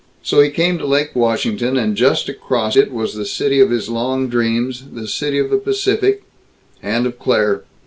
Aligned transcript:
So 0.23 0.39
he 0.41 0.49
came 0.49 0.79
to 0.79 0.87
Lake 0.87 1.11
Washington, 1.13 1.77
and 1.77 1.95
just 1.95 2.27
across 2.27 2.75
it 2.75 2.91
was 2.91 3.13
the 3.13 3.23
city 3.23 3.59
of 3.59 3.69
his 3.69 3.87
long 3.87 4.29
dreams, 4.29 4.83
the 4.93 5.07
city 5.07 5.37
of 5.37 5.51
the 5.51 5.59
Pacific 5.59 6.23
and 6.81 7.05
of 7.05 7.19
Claire. 7.19 7.65